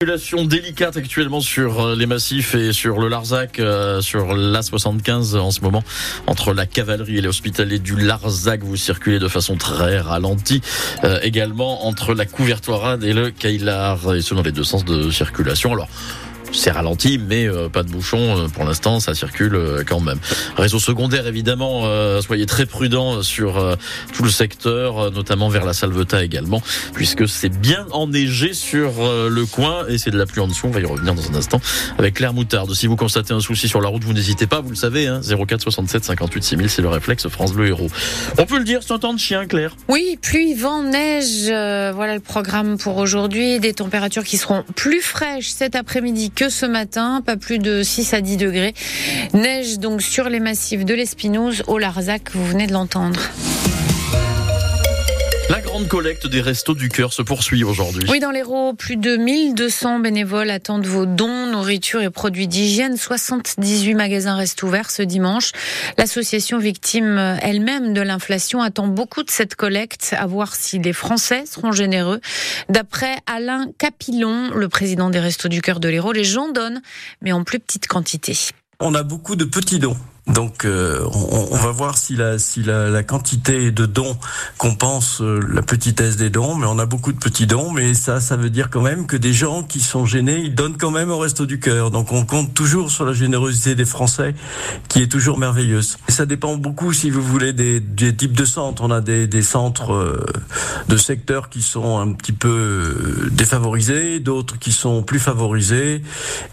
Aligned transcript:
Circulation 0.00 0.44
délicate 0.44 0.96
actuellement 0.96 1.40
sur 1.40 1.80
euh, 1.80 1.96
les 1.96 2.06
massifs 2.06 2.54
et 2.54 2.72
sur 2.72 3.00
le 3.00 3.08
Larzac, 3.08 3.58
euh, 3.58 4.00
sur 4.00 4.32
l'A75 4.32 5.36
en 5.36 5.50
ce 5.50 5.60
moment. 5.60 5.82
Entre 6.28 6.54
la 6.54 6.66
cavalerie 6.66 7.18
et 7.18 7.20
les 7.20 7.78
du 7.80 7.96
Larzac, 7.96 8.62
vous 8.62 8.76
circulez 8.76 9.18
de 9.18 9.26
façon 9.26 9.56
très 9.56 9.98
ralentie. 9.98 10.60
Euh, 11.02 11.18
également 11.24 11.88
entre 11.88 12.14
la 12.14 12.26
couvertoirade 12.26 13.02
et 13.02 13.12
le 13.12 13.32
Caillard, 13.32 14.14
et 14.14 14.22
ce 14.22 14.34
dans 14.34 14.42
les 14.42 14.52
deux 14.52 14.62
sens 14.62 14.84
de 14.84 15.10
circulation. 15.10 15.72
Alors, 15.72 15.88
c'est 16.52 16.70
ralenti, 16.70 17.18
mais 17.18 17.46
euh, 17.46 17.68
pas 17.68 17.82
de 17.82 17.90
bouchon 17.90 18.18
euh, 18.18 18.48
pour 18.48 18.64
l'instant, 18.64 19.00
ça 19.00 19.14
circule 19.14 19.54
euh, 19.54 19.82
quand 19.86 20.00
même. 20.00 20.18
Réseau 20.56 20.78
secondaire, 20.78 21.26
évidemment, 21.26 21.84
soyez 22.20 22.46
très 22.46 22.66
prudents 22.66 23.22
sur 23.22 23.76
tout 24.12 24.22
le 24.22 24.30
secteur, 24.30 25.10
notamment 25.10 25.48
vers 25.48 25.64
la 25.64 25.72
Salvetat 25.72 26.24
également, 26.24 26.62
puisque 26.94 27.28
c'est 27.28 27.48
bien 27.48 27.86
enneigé 27.92 28.52
sur 28.52 28.92
le 29.28 29.46
coin 29.46 29.86
et 29.88 29.98
c'est 29.98 30.10
de 30.10 30.18
la 30.18 30.26
pluie 30.26 30.40
en 30.40 30.48
dessous. 30.48 30.66
On 30.66 30.70
va 30.70 30.80
y 30.80 30.84
revenir 30.84 31.14
dans 31.14 31.30
un 31.30 31.34
instant 31.34 31.60
avec 31.98 32.14
Claire 32.14 32.32
Moutarde. 32.32 32.72
Si 32.74 32.86
vous 32.86 32.96
constatez 32.96 33.32
un 33.32 33.40
souci 33.40 33.68
sur 33.68 33.80
la 33.80 33.88
route, 33.88 34.04
vous 34.04 34.12
n'hésitez 34.12 34.46
pas, 34.46 34.60
vous 34.60 34.70
le 34.70 34.76
savez, 34.76 35.06
hein, 35.06 35.20
04 35.22 35.62
67 35.62 36.04
58 36.04 36.42
6000, 36.42 36.70
c'est 36.70 36.82
le 36.82 36.88
réflexe 36.88 37.28
France 37.28 37.52
Bleu 37.52 37.68
Héros. 37.68 37.90
On 38.38 38.46
peut 38.46 38.58
le 38.58 38.64
dire, 38.64 38.80
c'est 38.82 38.92
un 38.92 38.98
temps 38.98 39.14
de 39.14 39.20
chien, 39.20 39.46
Claire. 39.46 39.76
Oui, 39.88 40.18
pluie, 40.20 40.54
vent, 40.54 40.82
neige, 40.82 41.46
voilà 41.46 42.14
le 42.14 42.20
programme 42.20 42.78
pour 42.78 42.96
aujourd'hui. 42.96 43.60
Des 43.60 43.74
températures 43.74 44.24
qui 44.24 44.36
seront 44.36 44.64
plus 44.74 45.00
fraîches 45.00 45.50
cet 45.50 45.76
après-midi 45.76 46.30
que 46.38 46.50
ce 46.50 46.66
matin, 46.66 47.20
pas 47.26 47.36
plus 47.36 47.58
de 47.58 47.82
6 47.82 48.14
à 48.14 48.20
10 48.20 48.36
degrés. 48.36 48.72
Neige 49.34 49.80
donc 49.80 50.00
sur 50.00 50.28
les 50.28 50.38
massifs 50.38 50.84
de 50.84 50.94
l'Espinouse 50.94 51.64
au 51.66 51.78
Larzac, 51.78 52.30
vous 52.32 52.46
venez 52.46 52.68
de 52.68 52.72
l'entendre. 52.72 53.18
La 55.50 55.62
grande 55.62 55.88
collecte 55.88 56.26
des 56.26 56.42
restos 56.42 56.74
du 56.74 56.90
cœur 56.90 57.14
se 57.14 57.22
poursuit 57.22 57.64
aujourd'hui. 57.64 58.04
Oui, 58.10 58.20
dans 58.20 58.30
l'Hérault, 58.30 58.74
plus 58.74 58.96
de 58.96 59.16
1200 59.16 60.00
bénévoles 60.00 60.50
attendent 60.50 60.86
vos 60.86 61.06
dons, 61.06 61.46
nourriture 61.46 62.02
et 62.02 62.10
produits 62.10 62.46
d'hygiène. 62.46 62.98
78 62.98 63.94
magasins 63.94 64.36
restent 64.36 64.62
ouverts 64.62 64.90
ce 64.90 65.00
dimanche. 65.00 65.52
L'association 65.96 66.58
victime 66.58 67.38
elle-même 67.40 67.94
de 67.94 68.02
l'inflation 68.02 68.60
attend 68.60 68.88
beaucoup 68.88 69.22
de 69.22 69.30
cette 69.30 69.54
collecte, 69.54 70.14
à 70.18 70.26
voir 70.26 70.54
si 70.54 70.80
les 70.80 70.92
Français 70.92 71.44
seront 71.46 71.72
généreux. 71.72 72.20
D'après 72.68 73.16
Alain 73.26 73.68
Capillon, 73.78 74.50
le 74.54 74.68
président 74.68 75.08
des 75.08 75.20
restos 75.20 75.48
du 75.48 75.62
cœur 75.62 75.80
de 75.80 75.88
l'Hérault, 75.88 76.12
les 76.12 76.24
gens 76.24 76.52
donnent, 76.52 76.82
mais 77.22 77.32
en 77.32 77.42
plus 77.42 77.58
petite 77.58 77.86
quantité. 77.86 78.36
On 78.80 78.94
a 78.94 79.02
beaucoup 79.02 79.34
de 79.34 79.44
petits 79.44 79.78
dons. 79.78 79.96
Donc 80.28 80.66
euh, 80.66 81.06
on, 81.12 81.56
va 81.56 81.70
voir 81.70 81.96
si 81.96 82.14
la, 82.14 82.38
si 82.38 82.62
la, 82.62 83.02
quantité 83.02 83.70
de 83.70 83.86
dons 83.86 84.16
compense 84.58 85.22
euh, 85.22 85.40
la 85.50 85.62
petitesse 85.62 86.16
des 86.16 86.28
dons, 86.28 86.54
mais 86.54 86.66
on 86.66 86.78
a 86.78 86.84
beaucoup 86.84 87.12
de 87.12 87.18
petits 87.18 87.46
dons, 87.46 87.72
mais 87.72 87.94
ça, 87.94 88.20
ça 88.20 88.36
veut 88.36 88.50
dire 88.50 88.68
quand 88.68 88.82
même 88.82 89.06
que 89.06 89.16
des 89.16 89.32
gens 89.32 89.62
qui 89.62 89.80
sont 89.80 90.04
gênés, 90.04 90.40
ils 90.44 90.54
donnent 90.54 90.76
quand 90.76 90.90
même 90.90 91.10
au 91.10 91.18
resto 91.18 91.46
du 91.46 91.58
cœur. 91.60 91.90
Donc 91.90 92.12
on 92.12 92.26
compte 92.26 92.52
toujours 92.52 92.90
sur 92.90 93.06
la 93.06 93.14
générosité 93.14 93.74
des 93.74 93.86
Français, 93.86 94.34
qui 94.88 95.02
est 95.02 95.10
toujours 95.10 95.38
merveilleuse. 95.38 95.96
Et 96.08 96.12
ça 96.12 96.26
dépend 96.26 96.56
beaucoup, 96.56 96.92
si 96.92 97.08
vous 97.08 97.22
voulez, 97.22 97.54
des, 97.54 97.80
types 98.14 98.36
de 98.36 98.44
centres. 98.44 98.82
On 98.82 98.90
a 98.90 99.00
des, 99.00 99.42
centres 99.42 99.94
euh, 99.94 100.26
de 100.88 100.96
secteurs 100.98 101.48
qui 101.48 101.62
sont 101.62 101.98
un 101.98 102.12
petit 102.12 102.32
peu 102.32 103.28
défavorisés, 103.30 104.20
d'autres 104.20 104.58
qui 104.58 104.72
sont 104.72 105.02
plus 105.02 105.20
favorisés, 105.20 106.02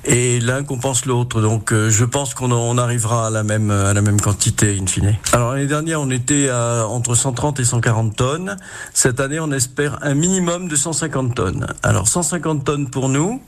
et 0.05 0.39
l'un 0.39 0.63
compense 0.63 1.05
l'autre. 1.05 1.41
Donc 1.41 1.73
je 1.73 2.05
pense 2.05 2.33
qu'on 2.33 2.51
on 2.53 2.77
arrivera 2.77 3.27
à 3.27 3.29
la 3.29 3.43
même 3.43 3.64
à 3.71 3.93
la 3.93 4.01
même 4.01 4.19
quantité 4.19 4.77
in 4.79 4.85
fine. 4.85 5.17
Alors 5.33 5.53
l'année 5.53 5.67
dernière, 5.67 6.01
on 6.01 6.09
était 6.09 6.49
entre 6.51 7.15
130 7.15 7.59
et 7.59 7.65
140 7.65 8.15
tonnes. 8.15 8.57
Cette 8.93 9.19
année, 9.19 9.39
on 9.39 9.51
espère 9.51 9.99
un 10.01 10.13
minimum 10.13 10.67
de 10.67 10.75
150 10.75 11.35
tonnes. 11.35 11.67
Alors 11.83 12.07
150 12.07 12.63
tonnes 12.63 12.89
pour 12.89 13.09
nous, 13.09 13.41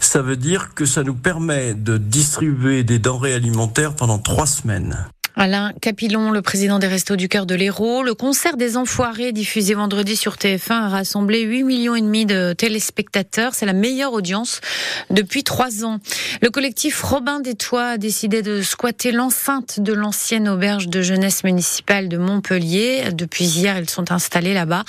ça 0.00 0.22
veut 0.22 0.36
dire 0.36 0.74
que 0.74 0.84
ça 0.84 1.02
nous 1.02 1.14
permet 1.14 1.74
de 1.74 1.96
distribuer 1.96 2.84
des 2.84 2.98
denrées 2.98 3.34
alimentaires 3.34 3.94
pendant 3.94 4.18
trois 4.18 4.46
semaines. 4.46 5.06
Alain 5.34 5.72
Capillon, 5.80 6.30
le 6.30 6.42
président 6.42 6.78
des 6.78 6.86
Restos 6.86 7.16
du 7.16 7.26
Cœur 7.26 7.46
de 7.46 7.54
l'Hérault. 7.54 8.02
Le 8.02 8.14
concert 8.14 8.58
des 8.58 8.76
Enfoirés, 8.76 9.32
diffusé 9.32 9.72
vendredi 9.72 10.14
sur 10.14 10.34
TF1, 10.34 10.72
a 10.72 10.88
rassemblé 10.90 11.40
8 11.40 11.64
millions 11.64 11.94
et 11.94 12.02
demi 12.02 12.26
de 12.26 12.52
téléspectateurs. 12.52 13.54
C'est 13.54 13.64
la 13.64 13.72
meilleure 13.72 14.12
audience 14.12 14.60
depuis 15.08 15.42
trois 15.42 15.84
ans. 15.84 16.00
Le 16.42 16.50
collectif 16.50 17.02
Robin 17.02 17.40
des 17.40 17.54
Toits 17.54 17.92
a 17.92 17.98
décidé 17.98 18.42
de 18.42 18.60
squatter 18.60 19.10
l'enceinte 19.10 19.80
de 19.80 19.94
l'ancienne 19.94 20.50
auberge 20.50 20.88
de 20.88 21.00
jeunesse 21.00 21.44
municipale 21.44 22.10
de 22.10 22.18
Montpellier. 22.18 23.04
Depuis 23.12 23.46
hier, 23.46 23.78
ils 23.78 23.88
sont 23.88 24.12
installés 24.12 24.52
là-bas, 24.52 24.84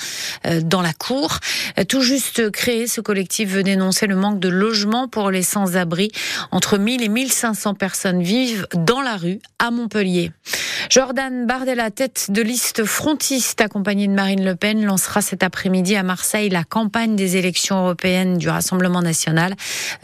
euh, 0.46 0.60
dans 0.60 0.82
la 0.82 0.92
cour. 0.92 1.38
Tout 1.88 2.02
juste 2.02 2.50
créé, 2.50 2.86
ce 2.86 3.00
collectif 3.00 3.48
veut 3.48 3.62
dénoncer 3.62 4.06
le 4.06 4.14
manque 4.14 4.40
de 4.40 4.50
logements 4.50 5.08
pour 5.08 5.30
les 5.30 5.42
sans-abri. 5.42 6.10
Entre 6.50 6.76
1000 6.76 7.02
et 7.02 7.08
1500 7.08 7.74
personnes 7.74 8.22
vivent 8.22 8.66
dans 8.74 9.00
la 9.00 9.16
rue 9.16 9.40
à 9.58 9.70
Montpellier. 9.70 10.33
Jordan 10.90 11.46
Bardella, 11.46 11.90
tête 11.90 12.26
de 12.28 12.42
liste 12.42 12.84
frontiste 12.84 13.60
accompagné 13.60 14.06
de 14.06 14.12
Marine 14.12 14.44
Le 14.44 14.54
Pen, 14.54 14.84
lancera 14.84 15.22
cet 15.22 15.42
après-midi 15.42 15.96
à 15.96 16.02
Marseille 16.02 16.50
la 16.50 16.62
campagne 16.62 17.16
des 17.16 17.36
élections 17.36 17.80
européennes 17.80 18.36
du 18.36 18.48
Rassemblement 18.48 19.00
national 19.00 19.54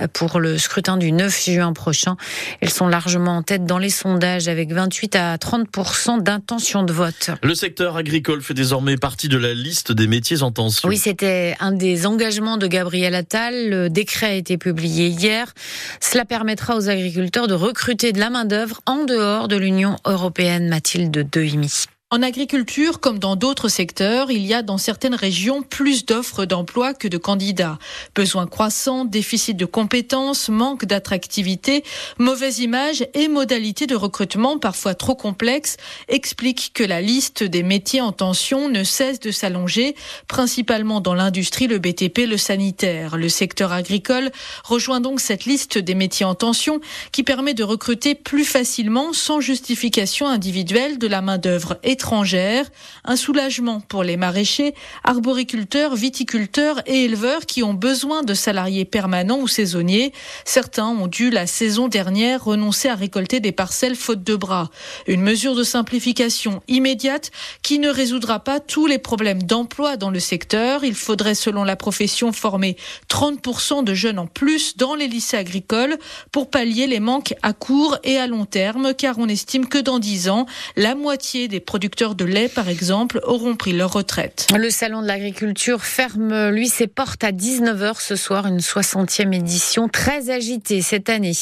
euh, 0.00 0.06
pour 0.12 0.41
le 0.41 0.59
scrutin 0.59 0.97
du 0.97 1.12
9 1.12 1.45
juin 1.45 1.73
prochain. 1.73 2.17
Elles 2.61 2.71
sont 2.71 2.89
largement 2.89 3.37
en 3.37 3.43
tête 3.43 3.67
dans 3.67 3.79
les 3.79 3.91
sondages 3.91 4.49
avec 4.49 4.73
28 4.73 5.17
à 5.17 5.37
30% 5.37 6.23
d'intention 6.23 6.83
de 6.83 6.93
vote. 6.93 7.31
Le 7.43 7.55
secteur 7.55 7.97
agricole 7.97 8.43
fait 8.43 8.55
désormais 8.55 8.97
partie 8.97 9.29
de 9.29 9.37
la 9.37 9.53
liste 9.53 9.93
des 9.93 10.06
métiers 10.06 10.43
en 10.43 10.50
tension. 10.50 10.89
Oui, 10.89 10.97
c'était 10.97 11.56
un 11.61 11.73
des 11.73 12.06
engagements 12.06 12.56
de 12.56 12.67
Gabriel 12.67 13.15
Attal. 13.15 13.69
Le 13.69 13.91
décret 13.91 14.27
a 14.27 14.34
été 14.34 14.56
publié 14.56 15.09
hier. 15.09 15.53
Cela 16.00 16.25
permettra 16.25 16.77
aux 16.77 16.89
agriculteurs 16.89 17.49
de 17.49 17.55
recruter 17.55 18.12
de 18.12 18.19
la 18.19 18.31
main-d'œuvre 18.31 18.81
en 18.87 19.05
dehors 19.05 19.47
de 19.47 19.56
l'Union 19.56 19.97
européenne. 20.06 20.30
Mathilde 20.71 21.25
Dehimi. 21.25 21.69
En 22.12 22.22
agriculture, 22.22 22.98
comme 22.98 23.21
dans 23.21 23.37
d'autres 23.37 23.69
secteurs, 23.69 24.32
il 24.32 24.44
y 24.44 24.53
a 24.53 24.62
dans 24.62 24.78
certaines 24.78 25.15
régions 25.15 25.62
plus 25.62 26.04
d'offres 26.04 26.44
d'emploi 26.44 26.93
que 26.93 27.06
de 27.06 27.19
candidats. 27.19 27.78
Besoins 28.16 28.48
croissants, 28.48 29.04
déficit 29.04 29.56
de 29.56 29.65
compétences, 29.65 30.49
manque 30.49 30.87
d'attractivité, 30.87 31.84
mauvaise 32.19 32.59
image 32.59 33.06
et 33.15 33.28
modalités 33.28 33.87
de 33.87 33.94
recrutement 33.94 34.59
parfois 34.59 34.97
trop 34.97 35.15
complexes 35.15 35.76
expliquent 36.09 36.72
que 36.75 36.82
la 36.82 37.00
liste 37.00 37.44
des 37.44 37.62
métiers 37.62 38.00
en 38.00 38.10
tension 38.10 38.69
ne 38.69 38.82
cesse 38.82 39.20
de 39.20 39.31
s'allonger, 39.31 39.94
principalement 40.26 41.00
dans 41.00 41.15
l'industrie, 41.15 41.69
le 41.69 41.78
BTP, 41.78 42.26
le 42.28 42.38
sanitaire. 42.38 43.19
Le 43.19 43.28
secteur 43.28 43.70
agricole 43.70 44.32
rejoint 44.65 45.00
donc 45.00 45.20
cette 45.20 45.44
liste 45.44 45.78
des 45.78 45.94
métiers 45.94 46.26
en 46.26 46.34
tension 46.34 46.81
qui 47.12 47.22
permet 47.22 47.54
de 47.54 47.62
recruter 47.62 48.16
plus 48.16 48.44
facilement, 48.44 49.12
sans 49.12 49.41
justification 49.41 50.26
individuelle, 50.26 50.99
de 50.99 51.06
la 51.06 51.22
main-d'œuvre 51.22 51.78
étrangère. 52.00 52.65
Un 53.05 53.15
soulagement 53.15 53.81
pour 53.81 54.05
les 54.05 54.16
maraîchers, 54.16 54.75
arboriculteurs, 55.05 55.94
viticulteurs 55.94 56.81
et 56.87 57.05
éleveurs 57.05 57.44
qui 57.44 57.62
ont 57.62 57.75
besoin 57.75 58.22
de 58.22 58.33
salariés 58.33 58.87
permanents 58.87 59.38
ou 59.38 59.47
saisonniers. 59.47 60.15
Certains 60.47 60.87
ont 60.87 61.09
dû 61.09 61.28
la 61.28 61.47
saison 61.47 61.88
dernière 61.88 62.43
renoncer 62.43 62.88
à 62.88 62.94
récolter 62.94 63.41
des 63.41 63.53
parcelles 63.53 63.97
faute 63.97 64.22
de 64.22 64.34
bras. 64.34 64.71
Une 65.09 65.21
mesure 65.21 65.55
de 65.55 65.62
simplification 65.62 66.62
immédiate 66.69 67.33
qui 67.61 67.78
ne 67.78 67.91
résoudra 67.91 68.41
pas 68.41 68.61
tous 68.61 68.87
les 68.87 68.99
problèmes 68.99 69.43
d'emploi 69.43 69.99
dans 69.99 70.11
le 70.11 70.21
secteur. 70.21 70.84
Il 70.84 70.94
faudrait, 70.94 71.34
selon 71.34 71.65
la 71.65 71.77
profession, 71.77 72.32
former 72.32 72.78
30% 73.11 73.84
de 73.84 73.93
jeunes 73.93 74.19
en 74.19 74.27
plus 74.27 74.78
dans 74.78 74.94
les 74.94 75.06
lycées 75.06 75.37
agricoles 75.37 75.99
pour 76.32 76.49
pallier 76.49 76.87
les 76.87 77.00
manques 77.00 77.34
à 77.43 77.53
court 77.53 77.99
et 78.05 78.17
à 78.17 78.27
long 78.27 78.47
terme, 78.47 78.94
car 78.94 79.19
on 79.19 79.28
estime 79.28 79.69
que 79.69 79.77
dans 79.77 79.99
10 79.99 80.31
ans, 80.31 80.47
la 80.77 80.94
moitié 80.94 81.47
des 81.47 81.61
producteurs 81.61 81.90
producteurs 81.91 82.15
de 82.15 82.25
lait, 82.25 82.49
par 82.49 82.69
exemple, 82.69 83.21
auront 83.25 83.56
pris 83.56 83.73
leur 83.73 83.93
retraite. 83.93 84.47
Le 84.56 84.71
salon 84.71 85.03
de 85.03 85.09
l'agriculture 85.09 85.83
ferme, 85.84 86.51
lui, 86.51 86.69
ses 86.69 86.87
portes 86.87 87.25
à 87.25 87.33
19h 87.33 87.95
ce 87.99 88.15
soir, 88.15 88.47
une 88.47 88.61
60e 88.61 89.34
édition 89.34 89.89
très 89.89 90.31
agitée 90.31 90.82
cette 90.82 91.09
année. 91.09 91.32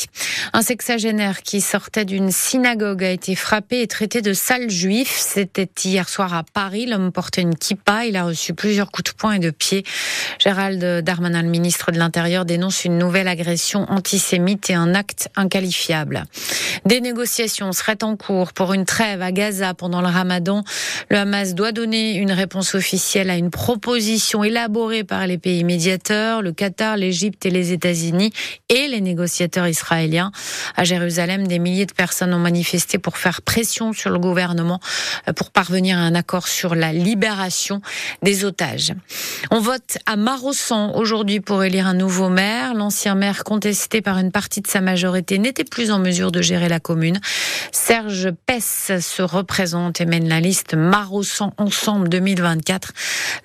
Un 0.55 0.63
sexagénaire 0.63 1.43
qui 1.43 1.61
sortait 1.61 2.07
d'une 2.07 2.31
synagogue 2.31 3.05
a 3.05 3.11
été 3.11 3.35
frappé 3.35 3.83
et 3.83 3.87
traité 3.87 4.23
de 4.23 4.33
sale 4.33 4.71
juif. 4.71 5.15
C'était 5.19 5.69
hier 5.85 6.09
soir 6.09 6.33
à 6.33 6.45
Paris. 6.45 6.87
L'homme 6.87 7.13
portait 7.13 7.43
une 7.43 7.55
kippa. 7.55 8.07
Il 8.07 8.17
a 8.17 8.25
reçu 8.25 8.55
plusieurs 8.55 8.91
coups 8.91 9.13
de 9.13 9.17
poing 9.19 9.35
et 9.35 9.41
de 9.41 9.51
pied. 9.51 9.85
Gérald 10.39 11.05
Darmanin, 11.05 11.43
le 11.43 11.51
ministre 11.51 11.93
de 11.93 11.99
l'Intérieur, 11.99 12.47
dénonce 12.47 12.87
une 12.87 12.97
nouvelle 12.97 13.29
agression 13.29 13.85
antisémite 13.91 14.71
et 14.71 14.75
un 14.75 14.95
acte 14.95 15.29
inqualifiable. 15.37 16.25
Des 16.87 17.03
négociations 17.03 17.73
seraient 17.73 18.03
en 18.03 18.17
cours 18.17 18.55
pour 18.55 18.73
une 18.73 18.87
trêve 18.87 19.21
à 19.21 19.31
Gaza 19.31 19.75
pendant 19.75 20.01
le 20.01 20.07
ramadan 20.07 20.38
Le 21.11 21.17
Hamas 21.17 21.55
doit 21.55 21.73
donner 21.73 22.17
une 22.17 22.33
réponse 22.33 22.75
officielle 22.75 23.31
à 23.31 23.37
une 23.37 23.51
proposition 23.51 24.45
élaborée 24.45 25.05
par 25.05 25.27
les 25.27 25.39
pays 25.39 25.65
médiateurs, 25.65 26.43
le 26.43 26.53
Qatar, 26.53 26.97
l'Égypte 26.97 27.47
et 27.47 27.51
les 27.51 27.73
États-Unis 27.73 28.33
et 28.69 28.89
les 28.89 29.01
négociateurs 29.01 29.69
israéliens. 29.69 30.33
À 30.77 30.85
Jérusalem, 30.85 31.47
des 31.47 31.59
milliers 31.59 31.87
de 31.87 31.93
personnes 31.93 32.33
ont 32.35 32.39
manifesté 32.39 32.99
pour 32.99 33.19
faire 33.19 33.43
pression 33.43 33.93
sur 33.93 34.11
le 34.11 34.19
gouvernement 34.19 34.81
pour 35.37 35.51
parvenir 35.51 35.99
à 35.99 36.03
un 36.03 36.15
accord 36.15 36.49
sur 36.49 36.75
la 36.75 36.93
libération 36.93 37.81
des 38.23 38.45
otages. 38.45 38.93
On 39.51 39.61
vote 39.61 39.99
à 40.07 40.17
Marossan 40.17 40.93
aujourd'hui 40.95 41.41
pour 41.41 41.63
élire 41.65 41.87
un 41.87 41.95
nouveau 41.95 42.29
maire. 42.29 42.75
L'ancien 42.75 43.15
maire 43.15 43.45
contesté 43.45 44.03
par 44.03 44.19
une 44.19 44.31
partie 44.31 44.61
de 44.61 44.67
sa 44.67 44.81
majorité 44.81 45.39
n'était 45.39 45.65
plus 45.65 45.91
en 45.91 45.99
mesure 45.99 46.33
de 46.33 46.43
gérer 46.43 46.69
la 46.69 46.81
commune. 46.81 47.19
Serge 47.73 48.31
Pess 48.47 48.93
se 49.01 49.23
représente 49.23 50.01
et 50.01 50.07
mène 50.07 50.28
la 50.29 50.41
liste 50.41 50.75
Marossan 50.75 51.53
Ensemble 51.57 52.09
2024. 52.09 52.93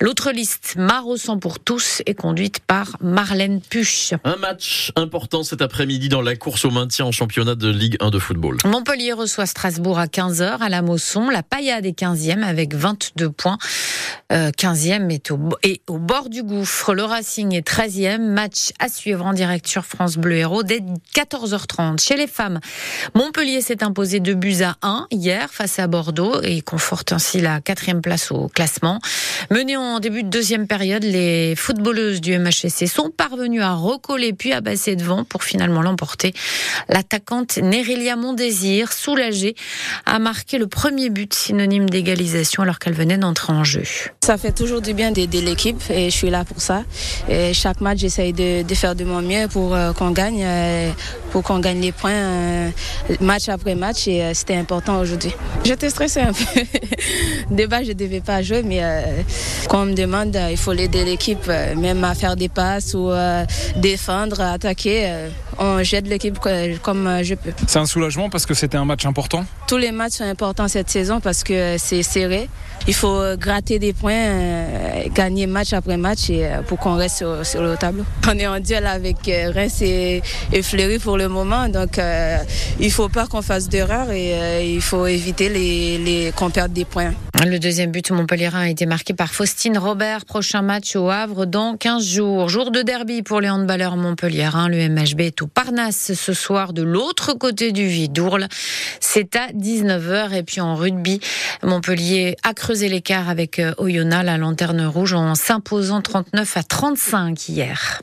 L'autre 0.00 0.30
liste, 0.30 0.74
Marossan 0.76 1.38
pour 1.38 1.58
tous, 1.58 2.02
est 2.06 2.14
conduite 2.14 2.60
par 2.60 2.96
Marlène 3.00 3.60
Puch. 3.60 4.12
Un 4.24 4.36
match 4.36 4.92
important 4.96 5.42
cet 5.42 5.62
après-midi 5.62 6.08
dans 6.08 6.22
la 6.22 6.36
course 6.36 6.64
au 6.64 6.70
maintien 6.70 7.06
en 7.06 7.12
championnat 7.12 7.54
de 7.54 7.68
Ligue 7.68 7.96
1 8.00 8.10
de 8.10 8.18
football. 8.18 8.58
Montpellier 8.64 9.12
reçoit 9.12 9.46
Strasbourg 9.46 9.98
à 9.98 10.06
15h 10.06 10.58
à 10.58 10.68
la 10.68 10.82
Mosson. 10.82 11.30
La 11.30 11.42
Paillade 11.42 11.86
est 11.86 11.98
15e 11.98 12.42
avec 12.42 12.74
22 12.74 13.30
points. 13.30 13.58
15e 14.30 15.10
est 15.10 15.30
au, 15.30 15.38
et 15.62 15.80
au 15.88 15.98
bord 15.98 16.28
du 16.28 16.42
gouffre. 16.42 16.94
Le 16.94 17.04
Racing 17.04 17.54
est 17.54 17.66
13e. 17.66 18.18
Match 18.18 18.72
à 18.78 18.88
suivre 18.88 19.24
en 19.24 19.32
direct 19.32 19.66
sur 19.66 19.84
France 19.84 20.16
Bleu 20.16 20.36
Héros 20.36 20.62
dès 20.62 20.80
14h30. 21.14 22.00
Chez 22.00 22.16
les 22.16 22.26
femmes, 22.26 22.60
Montpellier 23.14 23.60
s'est 23.60 23.82
imposé 23.84 24.20
2 24.20 24.34
buts 24.34 24.62
à 24.62 24.76
1 24.82 25.06
hier 25.10 25.50
face 25.50 25.78
à 25.78 25.86
Bordeaux 25.86 26.40
et 26.42 26.60
conforte 26.64 27.12
ainsi 27.12 27.40
la 27.40 27.60
quatrième 27.60 28.00
place 28.00 28.30
au 28.30 28.48
classement. 28.48 28.98
Menées 29.50 29.76
en 29.76 30.00
début 30.00 30.22
de 30.22 30.28
deuxième 30.28 30.66
période, 30.66 31.04
les 31.04 31.54
footballeuses 31.56 32.20
du 32.20 32.38
MHSC 32.38 32.86
sont 32.86 33.10
parvenues 33.10 33.62
à 33.62 33.74
recoller 33.74 34.32
puis 34.32 34.52
à 34.52 34.62
passer 34.62 34.96
devant 34.96 35.24
pour 35.24 35.44
finalement 35.44 35.82
l'emporter. 35.82 36.32
L'attaquante 36.88 37.58
Nerelia 37.58 38.16
Mondésir, 38.16 38.92
soulagée, 38.92 39.54
a 40.06 40.18
marqué 40.18 40.58
le 40.58 40.66
premier 40.66 41.10
but 41.10 41.32
synonyme 41.34 41.88
d'égalisation 41.88 42.62
alors 42.62 42.78
qu'elle 42.78 42.94
venait 42.94 43.18
d'entrer 43.18 43.52
en 43.52 43.64
jeu. 43.64 43.82
Ça 44.24 44.38
fait 44.38 44.52
toujours 44.52 44.80
du 44.80 44.94
bien 44.94 45.10
d'aider 45.10 45.40
l'équipe 45.40 45.82
et 45.90 46.10
je 46.10 46.16
suis 46.16 46.30
là 46.30 46.44
pour 46.44 46.60
ça. 46.60 46.84
Et 47.28 47.52
chaque 47.52 47.80
match, 47.80 47.98
j'essaye 47.98 48.32
de, 48.32 48.74
faire 48.74 48.94
de 48.94 49.04
mon 49.04 49.22
mieux 49.22 49.48
pour 49.48 49.74
euh, 49.74 49.92
qu'on 49.92 50.10
gagne, 50.10 50.42
euh, 50.44 50.90
pour 51.30 51.42
qu'on 51.42 51.58
gagne 51.58 51.80
les 51.80 51.92
points 51.92 52.10
euh, 52.12 52.70
match 53.20 53.48
après 53.48 53.74
match 53.74 54.08
et 54.08 54.34
c'était 54.34 54.56
important 54.56 54.98
aujourd'hui. 55.00 55.32
J'étais 55.64 55.90
stressée 55.90 56.20
un 56.20 56.32
peu. 56.32 56.53
de 57.50 57.66
base, 57.66 57.84
je 57.84 57.92
ne 57.92 57.94
devais 57.94 58.20
pas 58.20 58.42
jouer, 58.42 58.62
mais 58.62 58.82
quand 59.68 59.82
on 59.82 59.86
me 59.86 59.94
demande, 59.94 60.38
il 60.50 60.56
faut 60.56 60.72
l'aider 60.72 61.04
l'équipe, 61.04 61.46
même 61.76 62.04
à 62.04 62.14
faire 62.14 62.36
des 62.36 62.48
passes 62.48 62.94
ou 62.94 63.10
défendre, 63.76 64.40
attaquer. 64.40 65.28
On 65.58 65.82
jette 65.82 66.06
l'équipe 66.06 66.38
comme 66.82 67.22
je 67.22 67.34
peux. 67.34 67.50
C'est 67.66 67.78
un 67.78 67.86
soulagement 67.86 68.30
parce 68.30 68.46
que 68.46 68.54
c'était 68.54 68.76
un 68.76 68.84
match 68.84 69.06
important? 69.06 69.44
Tous 69.66 69.76
les 69.76 69.92
matchs 69.92 70.14
sont 70.14 70.24
importants 70.24 70.68
cette 70.68 70.90
saison 70.90 71.20
parce 71.20 71.42
que 71.44 71.76
c'est 71.78 72.02
serré. 72.02 72.48
Il 72.86 72.94
faut 72.94 73.22
gratter 73.38 73.78
des 73.78 73.92
points, 73.92 74.12
euh, 74.12 75.04
gagner 75.14 75.46
match 75.46 75.72
après 75.72 75.96
match 75.96 76.28
et, 76.28 76.44
euh, 76.44 76.62
pour 76.62 76.78
qu'on 76.78 76.96
reste 76.96 77.18
sur, 77.18 77.46
sur, 77.46 77.62
le 77.62 77.76
tableau. 77.76 78.04
On 78.28 78.38
est 78.38 78.46
en 78.46 78.60
duel 78.60 78.86
avec 78.86 79.28
euh, 79.28 79.52
Reims 79.54 79.80
et, 79.80 80.22
et 80.52 80.62
Fleury 80.62 80.98
pour 80.98 81.16
le 81.16 81.28
moment, 81.28 81.68
donc 81.68 81.98
euh, 81.98 82.36
il 82.80 82.90
faut 82.90 83.08
pas 83.08 83.26
qu'on 83.26 83.42
fasse 83.42 83.68
d'erreur 83.68 84.10
et 84.10 84.34
euh, 84.34 84.62
il 84.62 84.82
faut 84.82 85.06
éviter 85.06 85.48
les, 85.48 85.98
les, 85.98 86.32
qu'on 86.32 86.50
perde 86.50 86.72
des 86.72 86.84
points. 86.84 87.12
Le 87.42 87.58
deuxième 87.58 87.90
but 87.90 88.10
montpellierin 88.12 88.60
a 88.60 88.68
été 88.68 88.86
marqué 88.86 89.12
par 89.12 89.34
Faustine 89.34 89.76
Robert. 89.76 90.24
Prochain 90.24 90.62
match 90.62 90.94
au 90.94 91.10
Havre 91.10 91.46
dans 91.46 91.76
15 91.76 92.06
jours. 92.06 92.48
Jour 92.48 92.70
de 92.70 92.80
derby 92.80 93.22
pour 93.22 93.40
les 93.40 93.50
handballeurs 93.50 93.96
montpelliérains. 93.96 94.68
Le 94.68 94.88
MHB 94.88 95.20
est 95.20 95.42
au 95.42 95.48
Parnasse 95.48 96.14
ce 96.14 96.32
soir 96.32 96.72
de 96.72 96.82
l'autre 96.82 97.34
côté 97.34 97.72
du 97.72 97.86
Vidourle. 97.86 98.46
C'est 99.00 99.34
à 99.36 99.48
19h. 99.48 100.32
Et 100.32 100.42
puis 100.44 100.60
en 100.60 100.76
rugby, 100.76 101.20
Montpellier 101.62 102.36
a 102.44 102.54
creusé 102.54 102.88
l'écart 102.88 103.28
avec 103.28 103.60
Oyonnax, 103.78 104.24
la 104.24 104.38
lanterne 104.38 104.86
rouge, 104.86 105.12
en 105.12 105.34
s'imposant 105.34 106.00
39 106.00 106.56
à 106.56 106.62
35 106.62 107.48
hier. 107.48 107.92